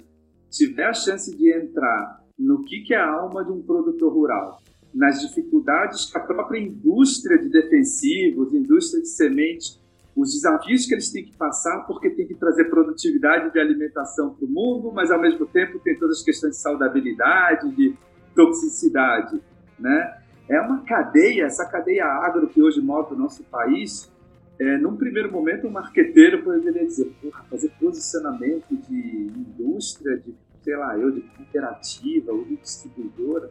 [0.50, 4.60] tiver a chance de entrar no que, que é a alma de um produtor rural,
[4.94, 9.80] nas dificuldades que a própria indústria de defensivos, indústria de semente,
[10.16, 14.46] os desafios que eles têm que passar, porque tem que trazer produtividade de alimentação para
[14.46, 17.96] o mundo, mas ao mesmo tempo tem todas as questões de saudabilidade, de
[18.36, 19.40] toxicidade,
[19.80, 20.18] né?
[20.50, 24.12] É uma cadeia, essa cadeia agro que hoje move o nosso país,
[24.60, 30.76] é, num primeiro momento, um marqueteiro poderia dizer, porra, fazer posicionamento de indústria, de sei
[30.76, 33.50] lá, eu de cooperativa ou de distribuidora,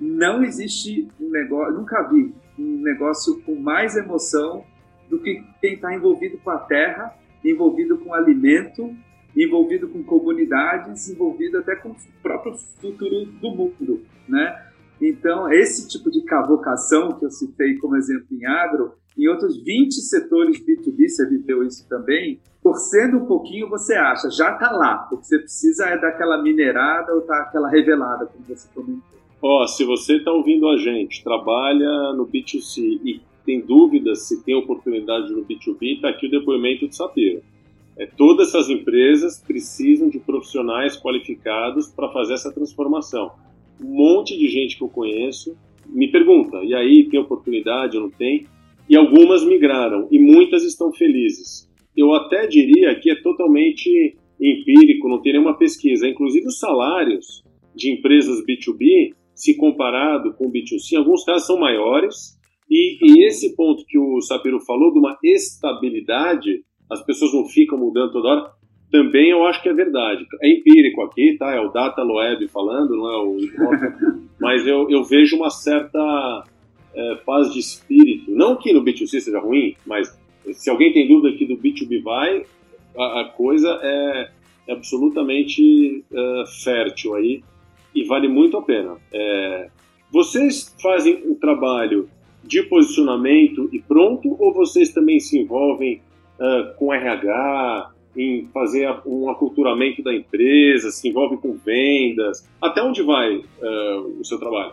[0.00, 4.64] não existe um negócio, nunca vi um negócio com mais emoção
[5.08, 8.94] do que quem está envolvido com a terra, envolvido com alimento,
[9.36, 14.64] envolvido com comunidades, envolvido até com o próprio futuro do mundo, né?
[15.00, 19.92] Então, esse tipo de cavocação que eu citei como exemplo em agro, em outros 20
[19.94, 25.08] setores B2B, você viveu isso também, torcendo um pouquinho você acha, já está lá.
[25.12, 29.17] O que você precisa é daquela minerada ou tá aquela revelada, como você comentou.
[29.40, 34.54] Ó, se você está ouvindo a gente, trabalha no B2C e tem dúvidas se tem
[34.54, 37.42] oportunidade no B2B, está aqui o depoimento de Sapiro.
[37.96, 43.32] É, todas essas empresas precisam de profissionais qualificados para fazer essa transformação.
[43.80, 48.10] Um monte de gente que eu conheço me pergunta, e aí tem oportunidade ou não
[48.10, 48.46] tem?
[48.88, 55.20] E algumas migraram, e muitas estão felizes eu até diria que é totalmente empírico, não
[55.20, 56.06] tem nenhuma pesquisa.
[56.06, 57.42] Inclusive, os salários
[57.74, 62.36] de empresas B2B, se comparado com B2C, em alguns casos são maiores.
[62.68, 67.78] E, e esse ponto que o Sapiro falou, de uma estabilidade, as pessoas não ficam
[67.78, 68.50] mudando toda hora,
[68.90, 70.26] também eu acho que é verdade.
[70.42, 71.54] É empírico aqui, tá?
[71.54, 73.36] É o Data Loeb falando, não é o.
[74.40, 76.44] Mas eu, eu vejo uma certa
[76.94, 78.30] é, paz de espírito.
[78.32, 80.16] Não que no B2C seja ruim, mas
[80.52, 82.44] se alguém tem dúvida que do B2B vai,
[82.96, 84.30] a, a coisa é,
[84.68, 87.42] é absolutamente uh, fértil aí
[87.94, 88.96] e vale muito a pena.
[89.12, 89.68] É,
[90.10, 92.08] vocês fazem o trabalho
[92.42, 96.00] de posicionamento e pronto, ou vocês também se envolvem
[96.38, 102.48] uh, com RH, em fazer um aculturamento da empresa, se envolve com vendas?
[102.60, 104.72] Até onde vai uh, o seu trabalho?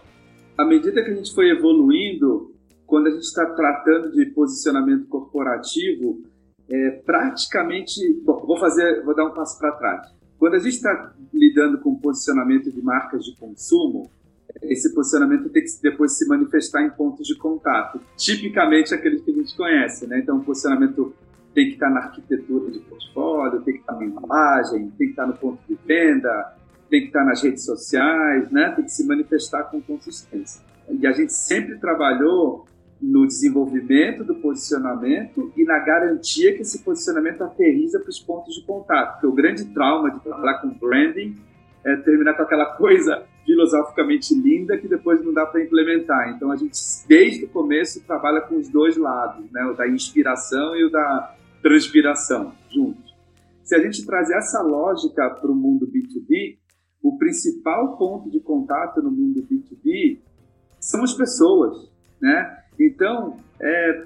[0.58, 2.54] À medida que a gente foi evoluindo,
[2.88, 6.24] quando a gente está tratando de posicionamento corporativo,
[6.70, 10.16] é, praticamente, bom, vou fazer, vou dar um passo para trás.
[10.40, 14.10] Quando a gente está lidando com posicionamento de marcas de consumo,
[14.64, 19.34] esse posicionamento tem que depois se manifestar em pontos de contato, tipicamente aqueles que a
[19.34, 20.20] gente conhece, né?
[20.20, 21.14] Então, o posicionamento
[21.54, 25.26] tem que estar na arquitetura de portfólio, tem que estar na embalagem, tem que estar
[25.26, 26.54] no ponto de venda,
[26.90, 28.72] tem que estar nas redes sociais, né?
[28.72, 30.62] Tem que se manifestar com consistência.
[30.90, 32.68] E a gente sempre trabalhou
[33.02, 38.62] no desenvolvimento do posicionamento e na garantia que esse posicionamento aterriza para os pontos de
[38.64, 39.14] contato.
[39.14, 41.36] Porque o grande trauma de trabalhar com branding
[41.84, 46.30] é terminar com aquela coisa filosoficamente linda que depois não dá para implementar.
[46.36, 46.78] Então a gente
[47.08, 51.36] desde o começo trabalha com os dois lados, né, o da inspiração e o da
[51.62, 53.14] transpiração juntos.
[53.64, 56.58] Se a gente trazer essa lógica para o mundo B2B,
[57.02, 60.20] o principal ponto de contato no mundo B2B
[60.80, 62.65] são as pessoas, né?
[62.80, 64.06] Então, é,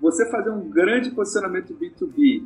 [0.00, 2.44] você fazer um grande posicionamento B2B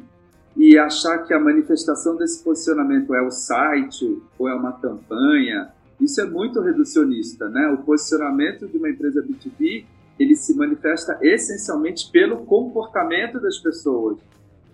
[0.56, 6.20] e achar que a manifestação desse posicionamento é o site ou é uma campanha, isso
[6.20, 7.68] é muito reducionista, né?
[7.68, 9.84] O posicionamento de uma empresa B2B,
[10.18, 14.18] ele se manifesta essencialmente pelo comportamento das pessoas.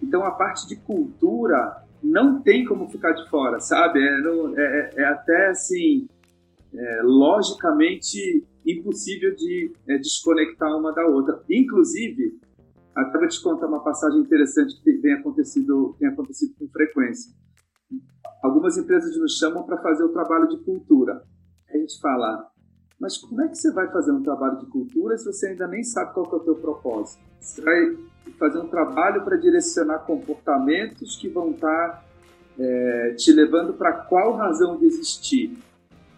[0.02, 4.00] Então, a parte de cultura não tem como ficar de fora, sabe?
[4.00, 4.20] É,
[4.56, 6.08] é, é até, assim,
[6.74, 11.42] é, logicamente impossível de é, desconectar uma da outra.
[11.48, 12.38] Inclusive,
[12.94, 17.32] até vou te contar uma passagem interessante que tem acontecido, tem acontecido com frequência.
[18.42, 21.22] Algumas empresas nos chamam para fazer o trabalho de cultura.
[21.68, 22.50] a gente fala,
[22.98, 25.84] mas como é que você vai fazer um trabalho de cultura se você ainda nem
[25.84, 27.22] sabe qual é o teu propósito?
[27.38, 27.96] Você vai
[28.38, 32.04] fazer um trabalho para direcionar comportamentos que vão estar tá,
[32.58, 35.58] é, te levando para qual razão de existir?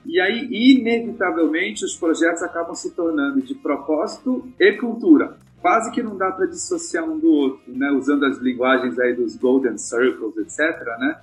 [0.08, 5.36] E aí, inevitavelmente, os projetos acabam se tornando de propósito e cultura.
[5.60, 7.90] Quase que não dá para dissociar um do outro, né?
[7.90, 11.20] Usando as linguagens aí dos Golden Circles, etc., né?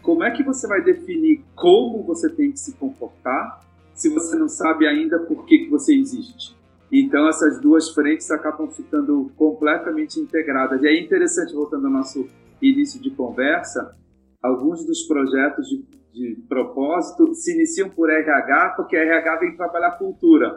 [0.00, 3.62] Como é que você vai definir como você tem que se comportar
[3.94, 6.56] se você não sabe ainda por que, que você existe?
[6.92, 10.80] Então, essas duas frentes acabam ficando completamente integradas.
[10.80, 12.28] E é interessante, voltando ao nosso
[12.62, 13.96] início de conversa,
[14.40, 20.56] alguns dos projetos de de propósito se iniciam por RH, porque RH vem trabalhar cultura.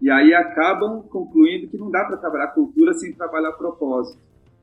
[0.00, 4.20] E aí acabam concluindo que não dá para trabalhar cultura sem trabalhar propósito,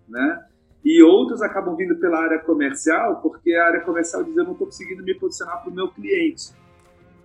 [0.08, 0.46] né?
[0.84, 4.68] E outros acabam vindo pela área comercial, porque a área comercial diz eu não estou
[4.68, 6.52] conseguindo me posicionar para o meu cliente.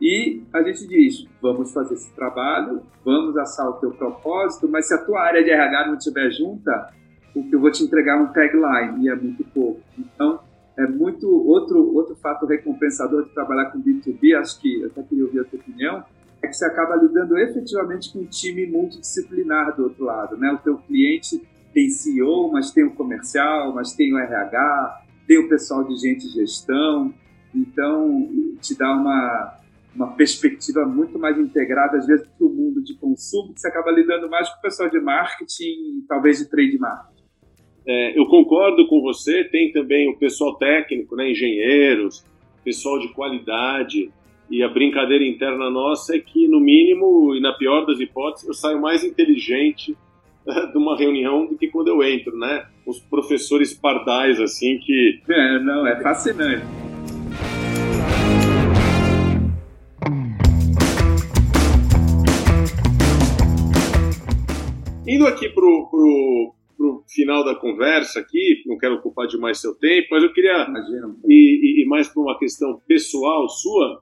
[0.00, 4.94] E a gente diz, vamos fazer esse trabalho, vamos assar o teu propósito, mas se
[4.94, 6.94] a tua área de RH não estiver junta,
[7.34, 9.80] o que eu vou te entregar é um tagline, e é muito pouco.
[9.98, 10.40] Então,
[10.78, 15.40] é muito outro outro fato recompensador de trabalhar com B2B, acho que até queria ouvir
[15.40, 16.04] a tua opinião,
[16.40, 20.52] é que você acaba lidando efetivamente com um time multidisciplinar do outro lado, né?
[20.52, 21.42] O teu cliente
[21.74, 26.28] tem CEO, mas tem o comercial, mas tem o RH, tem o pessoal de gente
[26.28, 27.12] gestão,
[27.52, 29.58] então te dá uma
[29.94, 34.30] uma perspectiva muito mais integrada, às vezes, do mundo de consumo, que você acaba lidando
[34.30, 36.78] mais com o pessoal de marketing talvez de trade.
[37.90, 42.22] É, eu concordo com você, tem também o pessoal técnico, né, engenheiros,
[42.62, 44.10] pessoal de qualidade,
[44.50, 48.52] e a brincadeira interna nossa é que, no mínimo, e na pior das hipóteses, eu
[48.52, 49.96] saio mais inteligente
[50.44, 52.66] de uma reunião do que quando eu entro, né?
[52.86, 55.20] Os professores pardais, assim, que...
[55.26, 56.66] É, não, é fascinante.
[65.06, 69.74] Indo aqui pro, pro, para o final da conversa aqui, não quero ocupar demais seu
[69.74, 70.64] tempo, mas eu queria
[71.26, 74.00] ir, ir, mais para uma questão pessoal sua.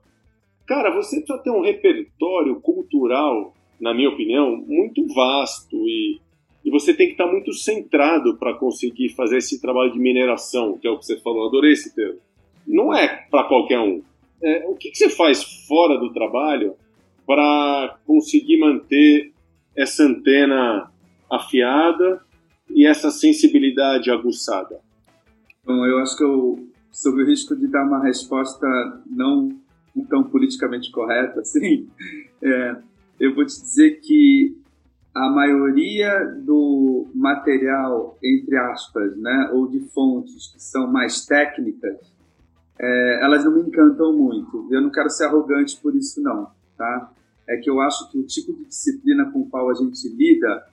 [0.67, 6.19] Cara, você precisa ter um repertório cultural, na minha opinião, muito vasto e,
[6.63, 10.87] e você tem que estar muito centrado para conseguir fazer esse trabalho de mineração, que
[10.87, 12.19] é o que você falou, adorei esse termo.
[12.67, 14.03] Não é para qualquer um.
[14.43, 16.75] É, o que, que você faz fora do trabalho
[17.25, 19.31] para conseguir manter
[19.75, 20.91] essa antena
[21.29, 22.21] afiada
[22.69, 24.79] e essa sensibilidade aguçada?
[25.65, 28.67] Bom, eu acho que eu, sob o risco de dar uma resposta
[29.05, 29.55] não
[30.09, 31.89] tão politicamente correta assim,
[32.41, 32.75] é,
[33.19, 34.55] eu vou te dizer que
[35.13, 41.97] a maioria do material, entre aspas, né, ou de fontes que são mais técnicas,
[42.79, 44.67] é, elas não me encantam muito.
[44.69, 46.51] Eu não quero ser arrogante por isso, não.
[46.77, 47.11] Tá?
[47.49, 50.63] É que eu acho que o tipo de disciplina com o qual a gente lida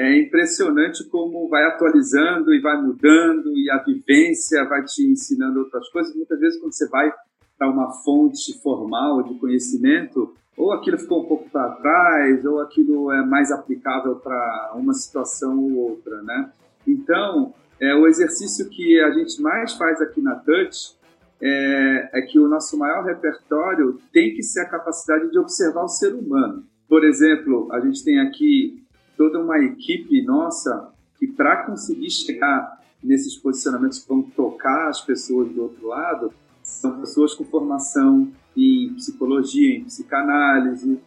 [0.00, 5.86] é impressionante como vai atualizando e vai mudando e a vivência vai te ensinando outras
[5.90, 6.16] coisas.
[6.16, 7.12] Muitas vezes, quando você vai
[7.58, 13.12] para uma fonte formal de conhecimento, ou aquilo ficou um pouco para trás, ou aquilo
[13.12, 16.50] é mais aplicável para uma situação ou outra, né?
[16.88, 20.96] Então, é, o exercício que a gente mais faz aqui na Touch
[21.42, 25.88] é, é que o nosso maior repertório tem que ser a capacidade de observar o
[25.88, 26.64] ser humano.
[26.88, 28.79] Por exemplo, a gente tem aqui
[29.20, 35.60] toda uma equipe nossa que, para conseguir chegar nesses posicionamentos vão tocar as pessoas do
[35.60, 40.98] outro lado, são pessoas com formação em psicologia, em psicanálise.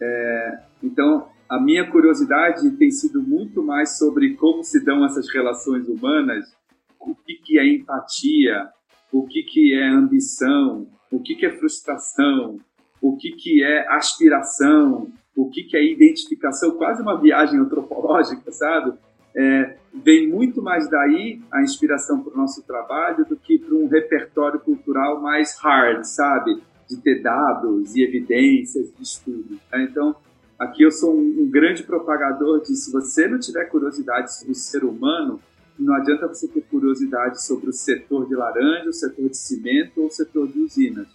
[0.00, 5.86] É, então, a minha curiosidade tem sido muito mais sobre como se dão essas relações
[5.86, 6.52] humanas,
[6.98, 8.70] o que, que é empatia,
[9.12, 12.58] o que, que é ambição, o que, que é frustração,
[13.00, 18.92] o que, que é aspiração, o que, que é identificação, quase uma viagem antropológica, sabe?
[19.34, 23.88] É, vem muito mais daí a inspiração para o nosso trabalho do que para um
[23.88, 26.62] repertório cultural mais hard, sabe?
[26.88, 29.58] De ter dados e evidências de estudo.
[29.72, 29.88] Né?
[29.90, 30.14] Então,
[30.58, 34.56] aqui eu sou um, um, grande propagador de se você não tiver curiosidade sobre o
[34.56, 35.40] ser humano,
[35.78, 40.08] não adianta você ter curiosidade sobre o setor de laranja, o setor de cimento ou
[40.08, 41.08] o setor de usinas.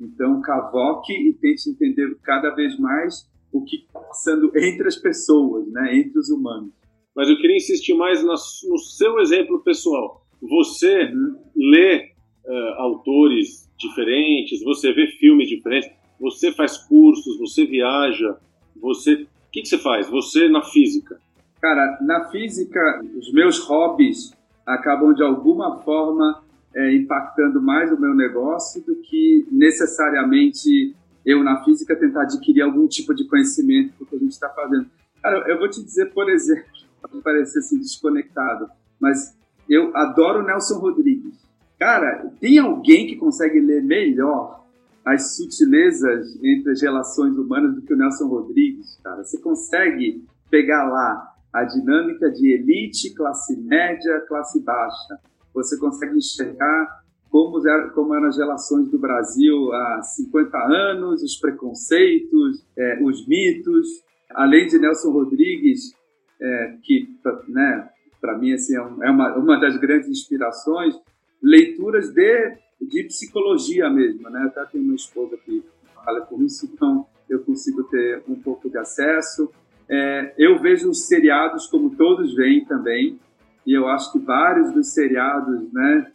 [0.00, 5.66] Então, cavoque e tente entender cada vez mais o que está passando entre as pessoas,
[5.68, 5.96] né?
[5.96, 6.72] entre os humanos
[7.18, 10.24] mas eu queria insistir mais no seu exemplo pessoal.
[10.40, 11.36] Você uhum.
[11.56, 12.12] lê
[12.46, 15.90] uh, autores diferentes, você vê filmes diferentes,
[16.20, 18.36] você faz cursos, você viaja,
[18.80, 19.14] você.
[19.14, 20.08] O que, que você faz?
[20.08, 21.18] Você na física?
[21.60, 24.32] Cara, na física, os meus hobbies
[24.64, 30.94] acabam de alguma forma é, impactando mais o meu negócio do que necessariamente
[31.24, 34.86] eu na física tentar adquirir algum tipo de conhecimento do que a gente está fazendo.
[35.22, 36.64] Cara, eu vou te dizer, por exemplo,
[37.02, 38.68] pode parecer assim desconectado,
[39.00, 39.36] mas
[39.68, 41.38] eu adoro Nelson Rodrigues.
[41.78, 44.64] Cara, tem alguém que consegue ler melhor
[45.04, 49.22] as sutilezas entre as relações humanas do que o Nelson Rodrigues, cara?
[49.24, 55.18] Você consegue pegar lá a dinâmica de elite, classe média, classe baixa.
[55.54, 57.60] Você consegue enxergar como,
[57.94, 63.86] como eram as relações do Brasil há 50 anos, os preconceitos, é, os mitos.
[64.30, 65.94] Além de Nelson Rodrigues,
[66.40, 67.08] é, que
[67.48, 67.88] né,
[68.20, 70.94] para mim assim, é, é, uma, uma das grandes inspirações,
[71.42, 74.28] leituras de, de psicologia mesmo.
[74.28, 74.42] Né?
[74.46, 75.62] Até tenho uma esposa que
[75.94, 79.50] fala com isso, então eu consigo ter um pouco de acesso.
[79.88, 83.18] É, eu vejo os seriados como todos veem também,
[83.66, 86.10] e eu acho que vários dos seriados, né,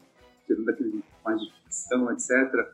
[0.45, 2.67] tirando aqueles mais de ficção, etc.,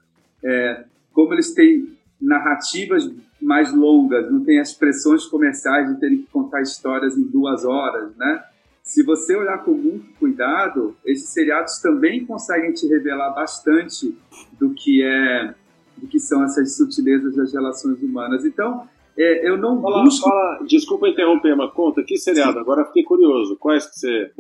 [0.44, 3.10] é, como eles têm narrativas
[3.42, 8.16] mais longas, não tem as pressões comerciais de terem que contar histórias em duas horas,
[8.18, 8.44] né?
[8.84, 14.18] Se você olhar com muito cuidado, esses seriados também conseguem te revelar bastante
[14.60, 15.54] do que é,
[15.96, 18.44] do que são essas sutilezas das relações humanas.
[18.46, 20.28] Então, é, eu não fala, busco...
[20.28, 22.54] Fala, desculpa interromper, mas conta, que seriado?
[22.54, 22.60] Sim.
[22.60, 23.56] Agora fiquei curioso.
[23.58, 24.32] Quais que você...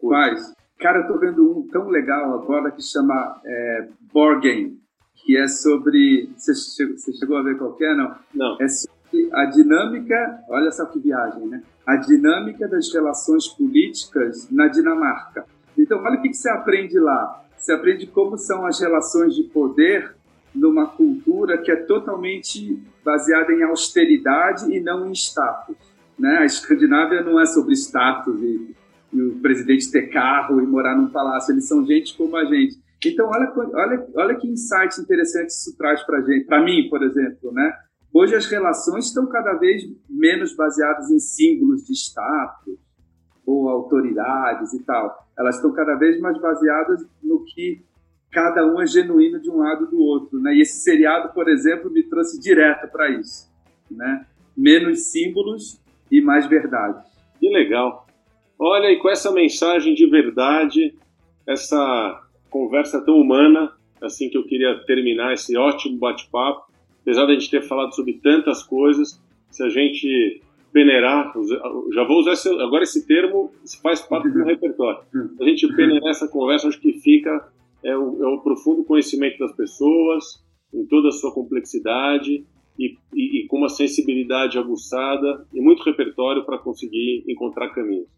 [0.00, 0.54] Quais?
[0.78, 4.86] Cara, eu tô vendo um tão legal agora que chama é, Board Game
[5.26, 6.30] que é sobre.
[6.36, 8.14] Você chegou, a ver qualquer, é, não?
[8.32, 8.56] Não.
[8.60, 10.40] É sobre a dinâmica.
[10.48, 11.62] Olha só que viagem, né?
[11.84, 15.44] A dinâmica das relações políticas na Dinamarca.
[15.76, 17.42] Então, olha o que, que você aprende lá.
[17.56, 20.14] Você aprende como são as relações de poder
[20.54, 25.76] numa cultura que é totalmente baseada em austeridade e não em status.
[26.18, 26.38] Né?
[26.38, 28.74] A Escandinávia não é sobre status e,
[29.16, 31.52] e o presidente ter carro e morar num palácio.
[31.52, 32.76] Eles são gente como a gente.
[33.04, 37.52] Então, olha, olha, olha que insights interessantes isso traz para gente, para mim, por exemplo,
[37.52, 37.72] né?
[38.12, 42.78] Hoje as relações estão cada vez menos baseadas em símbolos de status
[43.44, 45.26] ou autoridades e tal.
[45.38, 47.84] Elas estão cada vez mais baseadas no que
[48.32, 50.54] cada um é genuíno de um lado do outro, né?
[50.54, 53.50] E esse seriado, por exemplo, me trouxe direto para isso,
[53.90, 54.26] né?
[54.56, 57.04] Menos símbolos e mais verdade.
[57.38, 58.05] Que legal.
[58.58, 60.94] Olha, e com essa mensagem de verdade,
[61.46, 66.66] essa conversa tão humana, assim que eu queria terminar esse ótimo bate-papo.
[67.02, 70.42] Apesar de a gente ter falado sobre tantas coisas, se a gente
[70.72, 71.32] peneirar,
[71.94, 73.52] já vou usar esse, agora esse termo,
[73.82, 75.00] faz parte do repertório.
[75.10, 77.48] Se a gente peneirar essa conversa, acho que fica
[77.82, 80.44] é o, é o profundo conhecimento das pessoas,
[80.74, 82.44] em toda a sua complexidade,
[82.78, 88.08] e, e, e com uma sensibilidade aguçada e muito repertório para conseguir encontrar caminhos.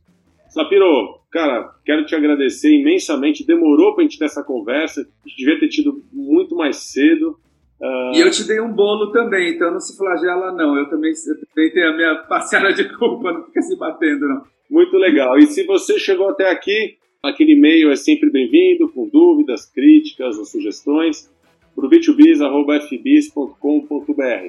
[0.51, 3.47] Sapiro, cara, quero te agradecer imensamente.
[3.47, 7.39] Demorou para a gente ter essa conversa, a gente devia ter tido muito mais cedo.
[7.81, 8.15] Uh...
[8.15, 10.77] E eu te dei um bolo também, então não se flagela, não.
[10.77, 14.43] Eu também, eu também tenho a minha parcela de culpa, não fica se batendo, não.
[14.71, 15.39] Muito legal.
[15.39, 20.45] E se você chegou até aqui, aquele e-mail é sempre bem-vindo, com dúvidas, críticas ou
[20.45, 21.31] sugestões,
[21.75, 24.49] para o b2biz.fbis.com.br.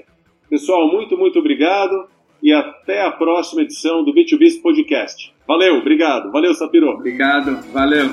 [0.50, 2.10] Pessoal, muito, muito obrigado
[2.42, 5.34] e até a próxima edição do B2Biz Podcast.
[5.50, 6.32] Valeu, obrigado.
[6.32, 6.90] Valeu, Sapiro.
[6.90, 8.12] Obrigado, valeu.